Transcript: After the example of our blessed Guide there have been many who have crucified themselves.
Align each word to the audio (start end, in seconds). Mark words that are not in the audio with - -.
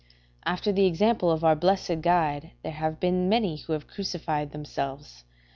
After 0.47 0.71
the 0.71 0.87
example 0.87 1.29
of 1.29 1.43
our 1.43 1.55
blessed 1.55 2.01
Guide 2.01 2.53
there 2.63 2.71
have 2.71 2.99
been 2.99 3.29
many 3.29 3.57
who 3.57 3.73
have 3.73 3.85
crucified 3.85 4.51
themselves. 4.51 5.25